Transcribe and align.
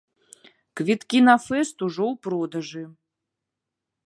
Квіткі 0.79 1.19
на 1.27 1.35
фэст 1.45 1.75
ужо 1.89 2.03
ў 2.11 2.23
продажы. 2.29 2.83